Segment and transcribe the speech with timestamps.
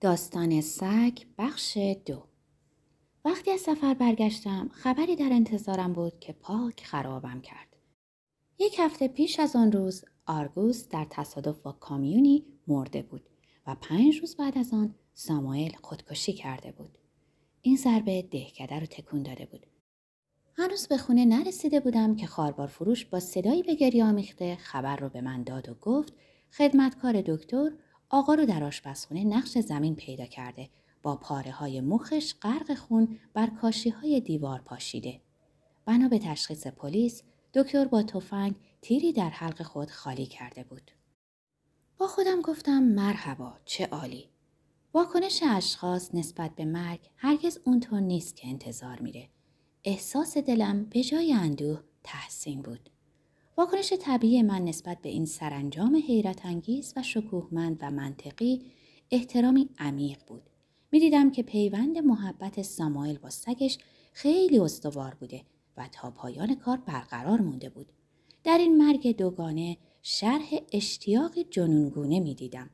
[0.00, 2.24] داستان سگ بخش دو
[3.24, 7.76] وقتی از سفر برگشتم خبری در انتظارم بود که پاک خرابم کرد.
[8.58, 13.22] یک هفته پیش از آن روز آرگوس در تصادف با کامیونی مرده بود
[13.66, 16.98] و پنج روز بعد از آن ساموئل خودکشی کرده بود.
[17.62, 19.66] این ضربه دهکده رو تکون داده بود.
[20.56, 25.08] هنوز به خونه نرسیده بودم که خاربار فروش با صدایی به گریه آمیخته خبر رو
[25.08, 26.12] به من داد و گفت
[26.52, 27.70] خدمتکار دکتر
[28.10, 30.70] آقا رو در آشپزخونه نقش زمین پیدا کرده
[31.02, 35.20] با پاره های مخش غرق خون بر کاشی های دیوار پاشیده.
[35.84, 37.22] بنا به تشخیص پلیس
[37.54, 40.90] دکتر با تفنگ تیری در حلق خود خالی کرده بود.
[41.98, 44.28] با خودم گفتم مرحبا چه عالی.
[44.94, 49.28] واکنش اشخاص نسبت به مرگ هرگز اونطور نیست که انتظار میره.
[49.84, 52.90] احساس دلم به جای اندوه تحسین بود.
[53.58, 58.62] واکنش طبیعی من نسبت به این سرانجام حیرت انگیز و شکوهمند و منطقی
[59.10, 60.42] احترامی عمیق بود.
[60.92, 63.78] می‌دیدم که پیوند محبت سامایل با سگش
[64.12, 65.42] خیلی استوار بوده
[65.76, 67.92] و تا پایان کار برقرار مونده بود.
[68.44, 72.70] در این مرگ دوگانه شرح اشتیاقی جنونگونه می‌دیدم.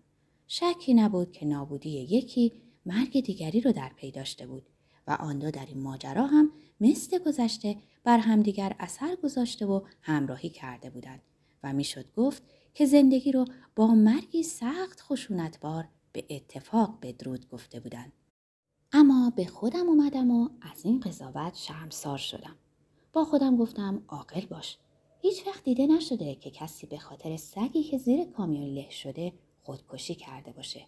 [0.46, 2.52] شکی نبود که نابودی یکی
[2.86, 4.66] مرگ دیگری رو در پی داشته بود
[5.06, 10.48] و آن دو در این ماجرا هم مثل گذشته بر همدیگر اثر گذاشته و همراهی
[10.48, 11.22] کرده بودند
[11.62, 12.42] و می‌شد گفت
[12.74, 13.44] که زندگی رو
[13.76, 18.12] با مرگی سخت خشونتبار به اتفاق بدرود گفته بودند.
[18.92, 22.56] اما به خودم اومدم و از این قضاوت شرمسار شدم.
[23.12, 24.78] با خودم گفتم عاقل باش.
[25.20, 29.32] هیچ وقت دیده نشده که کسی به خاطر سگی که زیر کامیون له شده
[29.62, 30.86] خودکشی کرده باشه.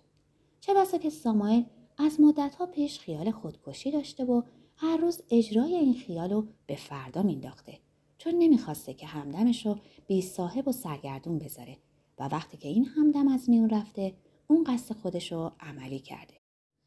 [0.60, 1.64] چه بسا که سامایل
[1.98, 4.42] از مدتها پیش خیال خودکشی داشته و
[4.76, 7.78] هر روز اجرای این خیال رو به فردا مینداخته
[8.18, 11.76] چون نمی‌خواسته که همدمش رو بی صاحب و سرگردون بذاره
[12.18, 14.14] و وقتی که این همدم از میون رفته
[14.46, 16.34] اون قصد خودش رو عملی کرده.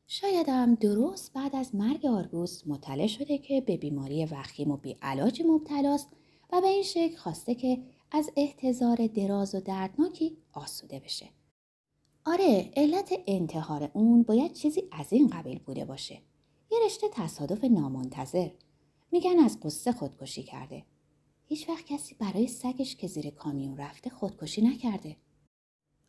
[0.08, 5.42] شایدم درست بعد از مرگ آرگوس مطلع شده که به بیماری وخیم و بی علاج
[5.48, 6.10] مبتلاست
[6.52, 11.30] و به این شکل خواسته که از احتضار دراز و دردناکی آسوده بشه.
[12.26, 16.22] آره علت انتحار اون باید چیزی از این قبیل بوده باشه.
[16.72, 18.50] یه رشته تصادف نامنتظر.
[19.12, 20.86] میگن از قصه خودکشی کرده.
[21.46, 25.16] هیچ وقت کسی برای سگش که زیر کامیون رفته خودکشی نکرده.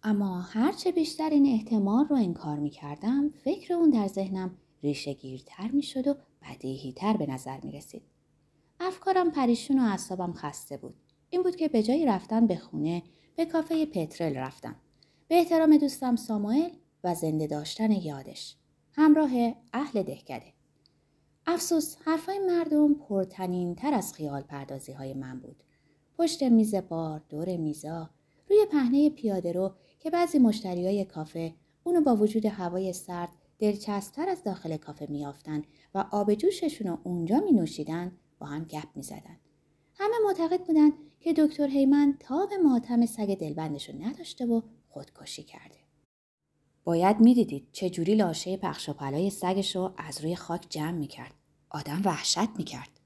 [0.02, 6.08] اما هرچه بیشتر این احتمال رو انکار می‌کردم فکر اون در ذهنم ریشه گیرتر می‌شد
[6.08, 8.02] و بدیهیتر به نظر می رسید.
[8.80, 10.94] افکارم پریشون و اعصابم خسته بود.
[11.30, 13.02] این بود که به جای رفتن به خونه
[13.36, 14.76] به کافه پترل رفتم.
[15.28, 16.70] به احترام دوستم ساموئل
[17.04, 18.56] و زنده داشتن یادش.
[18.92, 19.30] همراه
[19.72, 20.52] اهل دهکده.
[21.46, 25.62] افسوس حرفای مردم پرتنین تر از خیال پردازی های من بود.
[26.18, 28.10] پشت میز بار، دور میزا،
[28.50, 33.28] روی پهنه پیاده رو که بعضی مشتری های کافه اونو با وجود هوای سرد
[33.58, 35.62] دلچسبتر از داخل کافه میافتن
[35.94, 39.36] و آب جوششون رو اونجا می نوشیدن با هم گپ می زدن.
[39.94, 40.90] همه معتقد بودن
[41.20, 45.79] که دکتر هیمن تاب ماتم سگ دلبندش رو نداشته و خودکشی کرده.
[46.84, 51.34] باید می‌دیدید چه جوری لاشه پخش و پلای سگش رو از روی خاک جمع می‌کرد.
[51.70, 53.00] آدم وحشت می‌کرد.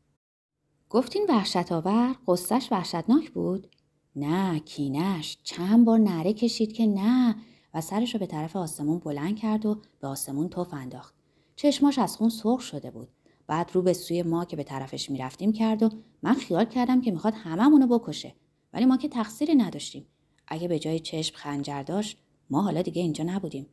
[0.90, 3.68] گفتین وحشت آور قصهش وحشتناک بود؟
[4.16, 7.36] نه کینش چند بار نره کشید که نه
[7.74, 11.14] و سرش رو به طرف آسمون بلند کرد و به آسمون توف انداخت.
[11.56, 13.08] چشماش از خون سرخ شده بود.
[13.46, 15.88] بعد رو به سوی ما که به طرفش می‌رفتیم کرد و
[16.22, 18.34] من خیال کردم که می‌خواد هممونو بکشه
[18.72, 20.06] ولی ما که تقصیری نداشتیم
[20.48, 22.18] اگه به جای چشم خنجر داشت
[22.50, 23.66] ما حالا دیگه اینجا نبودیم.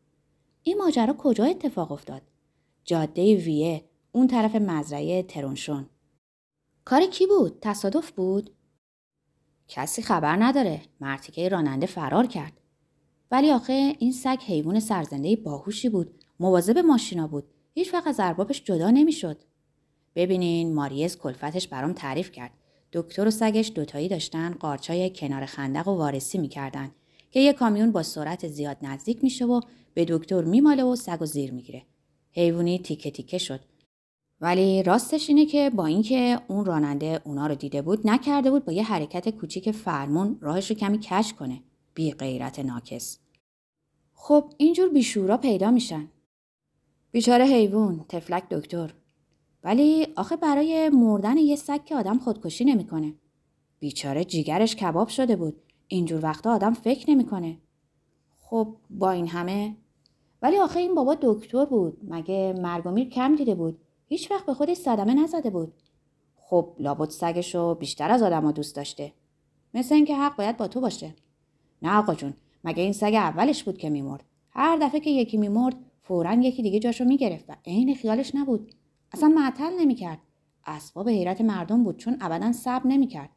[0.63, 2.21] این ماجرا کجا اتفاق افتاد؟
[2.83, 5.89] جاده ویه اون طرف مزرعه ترونشون.
[6.85, 8.49] کار کی بود؟ تصادف بود؟
[9.67, 10.81] کسی خبر نداره.
[11.01, 12.53] مرتیکه راننده فرار کرد.
[13.31, 16.23] ولی آخه این سگ حیوان سرزنده باهوشی بود.
[16.39, 17.43] مواظب ماشینا بود.
[17.73, 19.37] هیچ وقت از اربابش جدا نمی‌شد.
[20.15, 22.51] ببینین ماریز کلفتش برام تعریف کرد.
[22.93, 26.91] دکتر و سگش دوتایی داشتن قارچای کنار خندق و وارسی می‌کردن.
[27.31, 29.61] که یه کامیون با سرعت زیاد نزدیک میشه و
[29.93, 31.85] به دکتر میماله و سگ و زیر می‌گیره.
[32.31, 33.59] حیوانی تیکه تیکه شد.
[34.41, 38.73] ولی راستش اینه که با اینکه اون راننده اونا رو دیده بود نکرده بود با
[38.73, 41.61] یه حرکت کوچیک فرمون راهش رو کمی کش کنه.
[41.93, 43.19] بی غیرت ناکس.
[44.13, 46.07] خب اینجور بیشورا پیدا میشن.
[47.11, 48.93] بیچاره حیوان تفلک دکتر
[49.63, 53.13] ولی آخه برای مردن یه سگ که آدم خودکشی نمی‌کنه.
[53.79, 55.61] بیچاره جیگرش کباب شده بود.
[55.93, 57.57] اینجور وقتا آدم فکر نمی‌کنه.
[58.41, 59.75] خب با این همه؟
[60.41, 61.97] ولی آخه این بابا دکتر بود.
[62.07, 65.73] مگه مرگ و میر کم دیده بود؟ هیچ وقت به خودش صدمه نزده بود.
[66.35, 69.13] خب لابد سگشو بیشتر از آدما دوست داشته.
[69.73, 71.15] مثل اینکه حق باید با تو باشه.
[71.81, 72.33] نه آقا جون
[72.63, 76.79] مگه این سگ اولش بود که میمرد؟ هر دفعه که یکی میمرد فورا یکی دیگه
[76.79, 78.71] جاشو می‌گرفت و عین خیالش نبود.
[79.11, 80.19] اصلا معطل نمی‌کرد.
[80.65, 83.29] اسباب حیرت مردم بود چون ابدا صبر نمی‌کرد.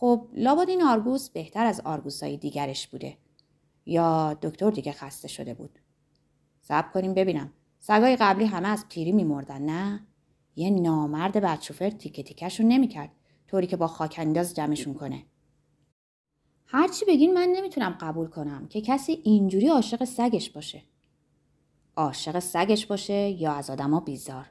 [0.00, 3.16] خب لابد این آرگوس بهتر از آرگوسای دیگرش بوده.
[3.86, 5.78] یا دکتر دیگه خسته شده بود.
[6.60, 7.52] صبر کنیم ببینم.
[7.80, 10.06] سگای قبلی همه از پیری میمردن نه؟
[10.56, 13.10] یه نامرد بدشوفر تیکه تیکهشون نمی‌کرد.
[13.48, 15.24] طوری که با خاک انداز جمعشون کنه.
[16.66, 20.82] هرچی بگین من نمی‌تونم قبول کنم که کسی اینجوری عاشق سگش باشه.
[21.96, 24.46] عاشق سگش باشه یا از آدما بیزار.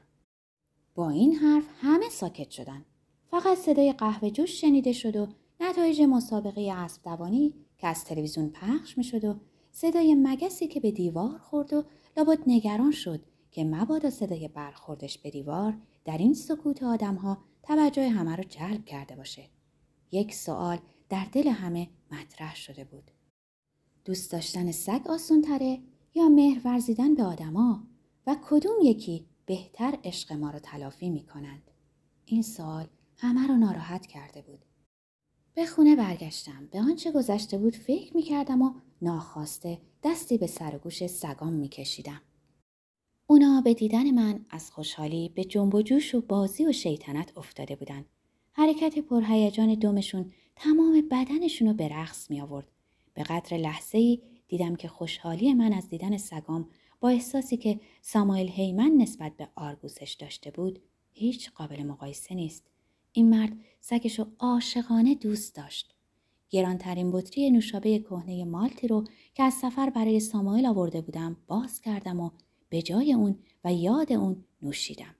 [0.94, 2.84] با این حرف همه ساکت شدن.
[3.30, 5.28] فقط صدای قهوه جوش شنیده شد و
[5.60, 9.34] نتایج مسابقه اسب دوانی که از تلویزیون پخش می شد و
[9.70, 11.84] صدای مگسی که به دیوار خورد و
[12.16, 13.20] لابد نگران شد
[13.50, 19.16] که مبادا صدای برخوردش به دیوار در این سکوت آدمها توجه همه را جلب کرده
[19.16, 19.48] باشه.
[20.12, 20.78] یک سوال
[21.08, 23.10] در دل همه مطرح شده بود.
[24.04, 25.78] دوست داشتن سگ آسون تره
[26.14, 27.82] یا مهر ورزیدن به آدما
[28.26, 31.70] و کدوم یکی بهتر عشق ما را تلافی می کنند؟
[32.24, 32.86] این سوال
[33.16, 34.64] همه را ناراحت کرده بود.
[35.54, 36.68] به خونه برگشتم.
[36.72, 41.52] به آنچه گذشته بود فکر می کردم و ناخواسته دستی به سر و گوش سگام
[41.52, 42.20] می کشیدم.
[43.26, 47.76] اونا به دیدن من از خوشحالی به جنب و جوش و بازی و شیطنت افتاده
[47.76, 48.04] بودن.
[48.52, 52.68] حرکت پرهیجان دمشون تمام بدنشون رو به رقص می آورد.
[53.14, 56.68] به قدر لحظه ای دیدم که خوشحالی من از دیدن سگام
[57.00, 60.82] با احساسی که ساموئل هیمن نسبت به آرگوسش داشته بود
[61.12, 62.69] هیچ قابل مقایسه نیست.
[63.12, 65.94] این مرد سگش رو عاشقانه دوست داشت.
[66.50, 69.04] گرانترین بطری نوشابه کهنه مالتی رو
[69.34, 72.30] که از سفر برای ساموئل آورده بودم باز کردم و
[72.68, 75.14] به جای اون و یاد اون نوشیدم.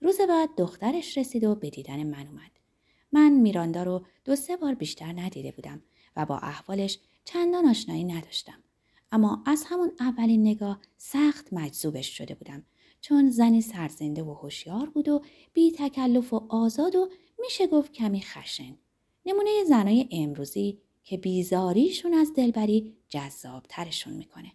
[0.00, 2.50] روز بعد دخترش رسید و به دیدن من اومد.
[3.12, 5.82] من میراندا رو دو سه بار بیشتر ندیده بودم
[6.16, 8.62] و با احوالش چندان آشنایی نداشتم.
[9.12, 12.64] اما از همون اولین نگاه سخت مجذوبش شده بودم
[13.00, 15.22] چون زنی سرزنده و هوشیار بود و
[15.52, 17.08] بی تکلف و آزاد و
[17.38, 18.78] میشه گفت کمی خشن.
[19.26, 24.52] نمونه زنای امروزی که بیزاریشون از دلبری جذابترشون می‌کنه.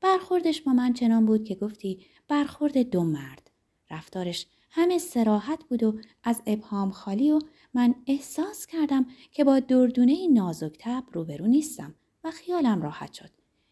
[0.00, 3.50] برخوردش با من چنان بود که گفتی برخورد دو مرد.
[3.90, 7.40] رفتارش همه سراحت بود و از ابهام خالی و
[7.74, 11.94] من احساس کردم که با دردونه نازک تب روبرو نیستم
[12.24, 13.30] و خیالم راحت شد.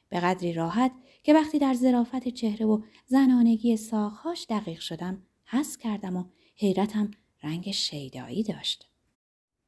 [0.08, 0.92] به قدری راحت
[1.22, 6.24] که وقتی در ظرافت چهره و زنانگی ساخهاش دقیق شدم حس کردم و
[6.56, 7.10] حیرتم
[7.42, 8.86] رنگ شیدایی داشت.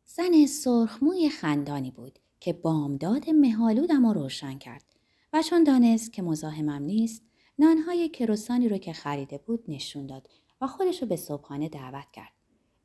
[0.04, 4.84] زن سرخموی خندانی بود که بامداد مهالودم رو روشن کرد
[5.32, 7.22] و چون دانست که مزاحمم نیست
[7.58, 10.28] نانهای کروسانی رو که خریده بود نشون داد
[10.60, 12.32] و خودش رو به صبحانه دعوت کرد.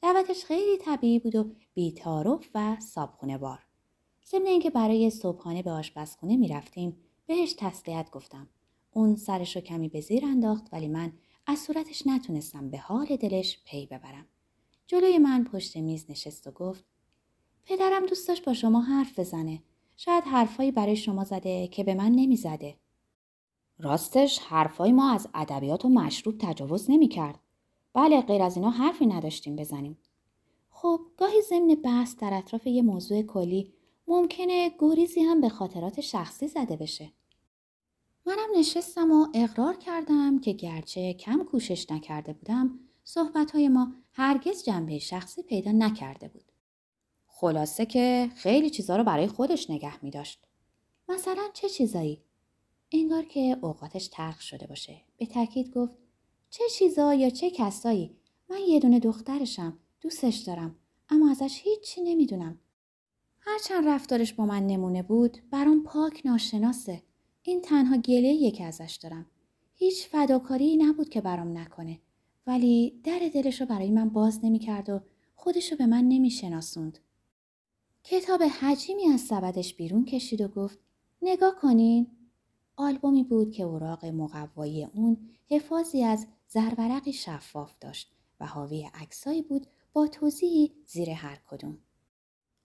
[0.01, 3.59] دعوتش خیلی طبیعی بود و بیتارف و صابخونه بار.
[4.25, 8.49] ضمن اینکه برای صبحانه به آشپزخونه می‌رفتیم بهش تسلیت گفتم.
[8.91, 11.13] اون سرش رو کمی به زیر انداخت ولی من
[11.47, 14.25] از صورتش نتونستم به حال دلش پی ببرم.
[14.87, 16.85] جلوی من پشت میز نشست و گفت
[17.65, 19.63] پدرم دوست داشت با شما حرف بزنه.
[19.97, 22.77] شاید حرفایی برای شما زده که به من نمی‌زده.
[23.79, 27.39] راستش حرفای ما از ادبیات و مشروب تجاوز نمی‌کرد.
[27.93, 29.97] بله غیر از اینا حرفی نداشتیم بزنیم.
[30.69, 33.73] خب گاهی ضمن بحث در اطراف یه موضوع کلی
[34.11, 37.11] ممکنه گریزی هم به خاطرات شخصی زده بشه.
[38.25, 44.99] منم نشستم و اقرار کردم که گرچه کم کوشش نکرده بودم صحبتهای ما هرگز جنبه
[44.99, 46.51] شخصی پیدا نکرده بود.
[47.27, 50.39] خلاصه که خیلی چیزا رو برای خودش نگه می داشت.
[51.09, 52.21] مثلا چه چیزایی؟
[52.91, 55.01] انگار که اوقاتش تلخ شده باشه.
[55.17, 55.93] به تاکید گفت
[56.49, 58.15] چه چیزا یا چه کسایی؟
[58.49, 59.77] من یه دونه دخترشم.
[60.01, 60.75] دوستش دارم.
[61.09, 62.59] اما ازش هیچی نمی‌دونم.
[63.41, 67.03] هرچند رفتارش با من نمونه بود برام پاک ناشناسه.
[67.43, 69.25] این تنها گله که ازش دارم.
[69.73, 71.99] هیچ فداکاری نبود که برام نکنه.
[72.47, 75.01] ولی در دلش رو برای من باز نمی‌کرد و
[75.35, 76.99] خودش رو به من نمیشناسوند.
[78.03, 80.79] کتاب حجیمی از سبدش بیرون کشید و گفت
[81.21, 82.07] نگاه کنین.
[82.75, 85.17] آلبومی بود که اوراق مقوایی اون
[85.49, 91.77] حفاظی از زرورقی شفاف داشت و حاوی عکسایی بود با توضیحی زیر هر کدوم.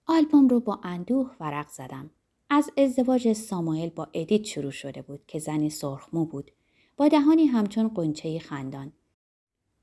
[0.09, 2.11] آلبوم رو با اندوه ورق زدم.
[2.51, 6.51] از ازدواج ساموئل با ادیت شروع شده بود که زنی سرخمو بود
[6.97, 8.93] با دهانی همچون قنچه خندان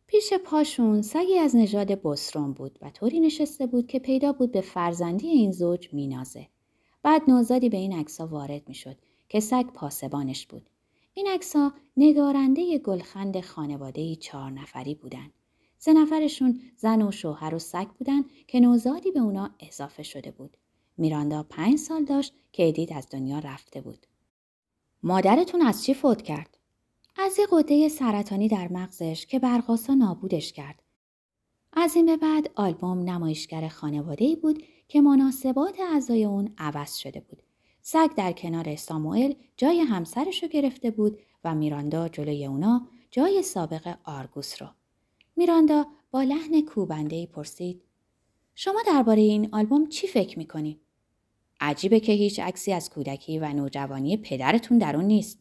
[0.08, 4.62] پیش پاشون سگی از نژاد بسروم بود و طوری نشسته بود که پیدا بود به
[4.62, 6.48] فرزندی این زوج مینازه.
[7.04, 8.96] بعد نوزادی به این عکسا وارد می‌شد
[9.30, 10.70] که سگ پاسبانش بود.
[11.14, 15.32] این عکسا نگارنده گلخند خانواده چهار نفری بودن.
[15.84, 20.58] سه نفرشون زن و شوهر و سگ بودن که نوزادی به اونا اضافه شده بود.
[20.98, 24.08] میراندا پنج سال داشت که ادید از دنیا رفته بود.
[25.04, 26.58] مادرتون از چی فوت کرد؟
[27.18, 30.84] از یه قده سرطانی در مغزش که برقاسا نابودش کرد.
[31.74, 37.44] از این به بعد آلبوم نمایشگر خانواده بود که مناسبات اعضای اون عوض شده بود.
[37.82, 43.96] سگ در کنار ساموئل جای همسرش رو گرفته بود و میراندا جلوی اونا جای سابق
[44.04, 44.68] آرگوس رو.
[45.36, 47.82] میراندا با لحن کوبنده پرسید
[48.56, 50.80] شما درباره این آلبوم چی فکر می‌کنی؟
[51.60, 55.40] عجیبه که هیچ عکسی از کودکی و نوجوانی پدرتون در اون نیست.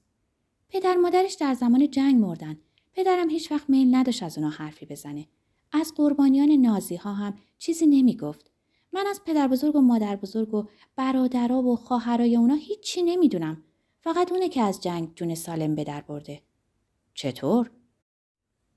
[0.69, 2.59] پدر مادرش در زمان جنگ مردن.
[2.93, 5.27] پدرم هیچ وقت میل نداشت از اونا حرفی بزنه.
[5.73, 8.51] از قربانیان نازی ها هم چیزی نمی گفت.
[8.93, 10.65] من از پدر بزرگ و مادر بزرگ و
[10.97, 13.63] برادرها و خواهرای اونا هیچی نمی‌دونم.
[14.01, 16.43] فقط اونه که از جنگ جون سالم به در برده.
[17.15, 17.71] چطور؟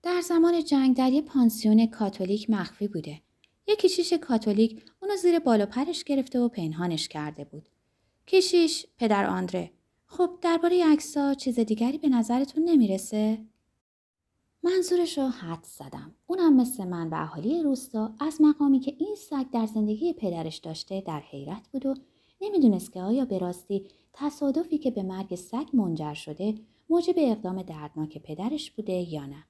[0.06, 3.22] در زمان جنگ در یه پانسیون کاتولیک مخفی بوده.
[3.68, 7.70] یه کشیش کاتولیک اونو زیر بالا پرش گرفته و پنهانش کرده بود.
[8.28, 9.72] کشیش پدر آندره
[10.06, 13.38] خب درباره عکسا چیز دیگری به نظرتون نمی‌رسه؟
[14.64, 16.16] منظورش رو حد زدم.
[16.28, 21.04] اونم مثل من و اهالی روستا از مقامی که این سگ در زندگی پدرش داشته
[21.08, 21.96] در حیرت بود و
[22.42, 26.56] نمی‌دونست که آیا به راستی تصادفی که به مرگ سگ منجر شده
[26.90, 29.44] موجب اقدام دردناک پدرش بوده یا نه.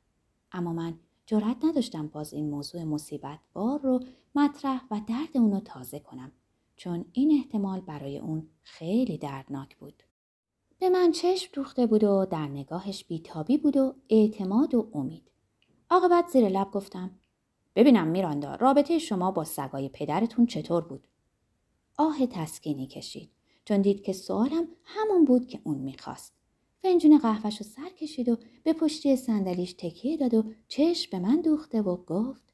[0.56, 4.00] اما من جرأت نداشتم باز این موضوع مصیبت بار رو
[4.36, 6.32] مطرح و درد اونو تازه کنم
[6.76, 10.04] چون این احتمال برای اون خیلی دردناک بود.
[10.80, 15.32] به من چشم دوخته بود و در نگاهش بیتابی بود و اعتماد و امید.
[15.90, 17.12] عاقبت زیر لب گفتم
[17.76, 21.08] ببینم میراندا رابطه شما با سگای پدرتون چطور بود؟
[21.98, 23.32] آه تسکینی کشید
[23.66, 26.34] چون دید که سوالم همون بود که اون می‌خواست.
[26.86, 31.42] فنجون قهوهش رو سر کشید و به پشتی صندلیش تکیه داد و چشم به من
[31.42, 32.54] دوخته و گفت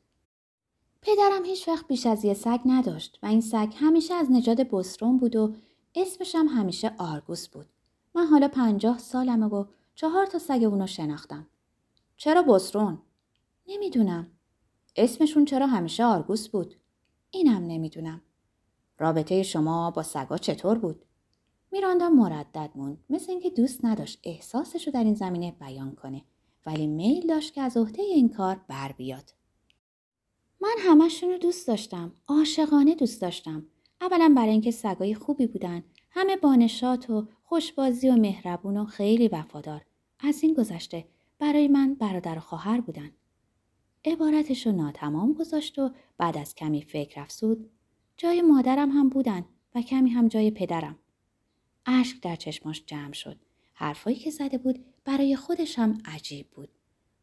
[1.01, 5.17] پدرم هیچ وقت بیش از یه سگ نداشت و این سگ همیشه از نژاد بسترون
[5.17, 5.55] بود و
[5.95, 7.65] اسمش هم همیشه آرگوس بود.
[8.15, 11.47] من حالا پنجاه سالمه و چهار تا سگ اونو شناختم.
[12.17, 13.01] چرا بسترون؟
[13.67, 14.31] نمی‌دونم.
[14.95, 16.75] اسمشون چرا همیشه آرگوس بود؟
[17.31, 18.21] اینم نمی‌دونم.
[18.99, 21.05] رابطه شما با سگا چطور بود؟
[21.71, 26.21] میراندا مردد موند مثل اینکه دوست نداشت احساسش رو در این زمینه بیان کنه
[26.65, 29.33] ولی میل داشت که از عهده این کار بر بیاد.
[30.61, 32.11] من همشون رو دوست داشتم.
[32.27, 33.65] عاشقانه دوست داشتم.
[34.01, 35.83] اولا برای اینکه سگای خوبی بودن.
[36.09, 39.85] همه بانشات و خوشبازی و مهربون و خیلی وفادار.
[40.19, 41.05] از این گذشته
[41.39, 43.11] برای من برادر و خواهر بودن.
[44.05, 47.69] عبارتش رو ناتمام گذاشت و بعد از کمی فکر افسود
[48.17, 50.99] جای مادرم هم بودن و کمی هم جای پدرم.
[51.85, 53.39] اشک در چشماش جمع شد.
[53.73, 56.69] حرفایی که زده بود برای خودش هم عجیب بود.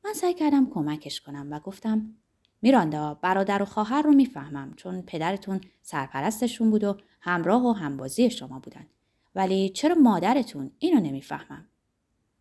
[0.05, 2.15] من سعی کردم کمکش کنم و گفتم
[2.63, 8.59] میراندا برادر و خواهر رو می‌فهمم چون پدرتون سرپرستشون بود و همراه و همبازی شما
[8.59, 8.87] بودن.
[9.35, 11.69] ولی چرا مادرتون اینو نمی‌فهمم؟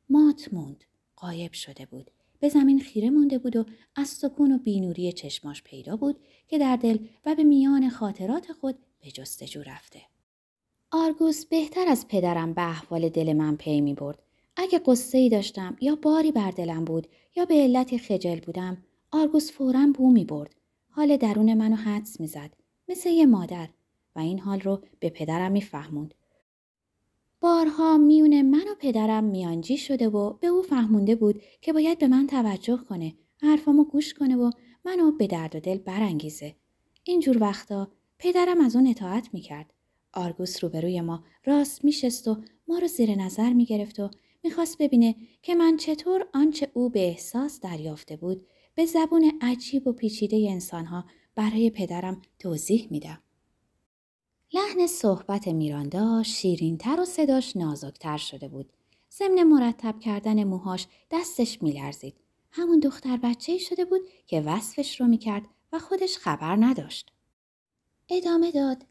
[0.09, 0.83] مات موند.
[1.15, 2.11] غایب شده بود.
[2.39, 6.75] به زمین خیره مونده بود و از سکون و بینوری چشماش پیدا بود که در
[6.75, 10.01] دل و به میان خاطرات خود به جستجو رفته.
[10.91, 14.19] آرگوس بهتر از پدرم به احوال دل من پی می برد.
[14.55, 18.77] اگه غصه ای داشتم یا باری بر دلم بود یا به علتی خجل بودم
[19.11, 20.55] آرگوس فورا بو می برد.
[20.89, 22.53] حال درون منو حدس می زد.
[22.89, 23.69] مثل یه مادر
[24.15, 26.13] و این حال رو به پدرم می فهموند.
[27.41, 32.07] بارها میون من و پدرم میانجی شده و به او فهمونده بود که باید به
[32.07, 33.13] من توجه کنه.
[33.41, 34.51] حرفامو گوش کنه و
[34.85, 36.55] منو به درد و دل برانگیزه.
[37.03, 37.87] اینجور وقتا
[38.19, 39.73] پدرم از اون اطاعت می‌کرد.
[40.17, 44.09] آرگوس روبروی ما راست میشست و ما رو زیر نظر می‌گرفت و
[44.43, 49.93] می‌خواست ببینه که من چطور آنچه او به احساس دریافته بود به زبون عجیب و
[49.93, 51.05] پیچیده انسانها
[51.35, 53.21] برای پدرم توضیح میدم.
[54.53, 58.73] لحن صحبت میراندا شیرینتر و صداش نازکتر شده بود.
[59.11, 62.15] ضمن مرتب کردن موهاش دستش میلرزید.
[62.51, 67.11] همون دختر بچه شده بود که وصفش رو می‌کرد و خودش خبر نداشت.
[68.09, 68.85] ادامه داد.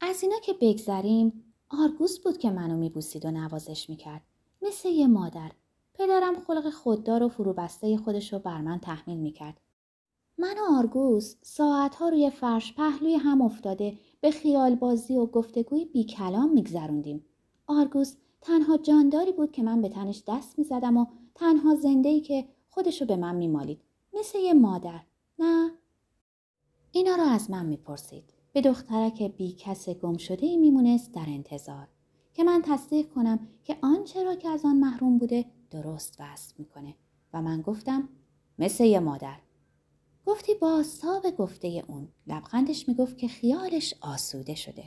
[0.00, 4.22] از اینا که بگذریم آرگوس بود که منو میبوسید و نوازش می‌کرد.
[4.62, 5.52] مثل یه مادر.
[5.94, 9.60] پدرم خلق خوددار و فروبسته خودش رو بر من تحمیل می‌کرد.
[10.38, 16.04] من و آرگوس ساعتها روی فرش پهلوی هم افتاده به خیال بازی و گفتگوی بی
[16.04, 17.24] کلام میگذروندیم.
[17.66, 23.06] آرگوس تنها جانداری بود که من به تنش دست می‌زدم و تنها زندهی که خودشو
[23.06, 23.80] به من میمالید.
[24.12, 25.00] مثل یه مادر.
[25.38, 25.70] نه؟
[26.92, 28.39] اینا رو از من می‌پرسید.
[28.52, 31.88] به دخترک بی کس گم شده ای میمونست در انتظار.
[32.34, 36.94] که من تصدیق کنم که آنچه را که از آن محروم بوده درست وصل می‌کنه.
[37.32, 38.08] و من گفتم
[38.58, 39.36] مثل یه مادر.
[40.26, 40.84] گفتی با
[41.22, 42.08] به گفته اون.
[42.26, 44.84] لبخندش می‌گفت که خیالش آسوده شده.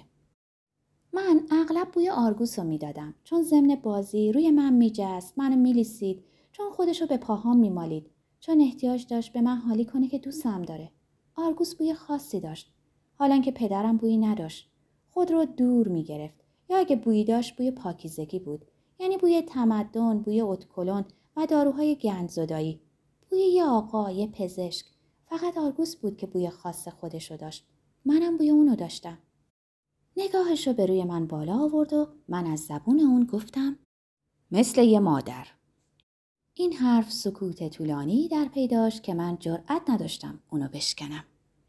[1.13, 6.69] من اغلب بوی آرگوس رو می‌دادم چون ضمن بازی روی من میجست منو میلیسید چون
[6.71, 10.91] خودشو به پاهام میمالید چون احتیاج داشت به من حالی کنه که دوستم داره.
[11.35, 12.73] آرگوس بوی خاصی داشت.
[13.15, 14.69] حالا که پدرم بویی نداشت.
[15.09, 16.43] خود رو دور می‌گرفت.
[16.69, 18.65] یا اگه بویی داشت بوی پاکیزگی بود.
[18.99, 21.05] یعنی بوی تمدن بوی اتکلون
[21.37, 22.81] و داروهای گندزدایی.
[23.29, 24.85] بوی یه آقا یه پزشک.
[25.25, 27.67] فقط آرگوس بود که بوی خاص خودشو داشت.
[28.05, 29.17] منم بوی اونو داشتم.
[30.17, 33.79] نگاهشو به روی من بالا آورد و من از زبون اون گفتم
[34.51, 35.47] مثل یه مادر.
[36.53, 41.23] این حرف سکوت طولانی در پیداش که من جرأت نداشتم اونو بشکنم.